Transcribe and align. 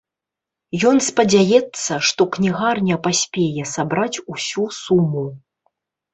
Ён 0.91 0.95
спадзяецца, 1.07 1.93
што 2.09 2.21
кнігарня 2.37 2.95
паспее 3.09 3.63
сабраць 3.75 4.17
усю 4.35 4.67
суму. 4.81 5.25